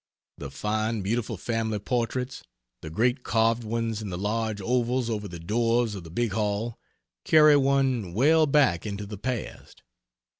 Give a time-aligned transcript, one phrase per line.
[0.39, 2.41] The fine beautiful family portraits
[2.81, 6.79] the great carved ones in the large ovals over the doors of the big hall
[7.23, 9.83] carry one well back into the past.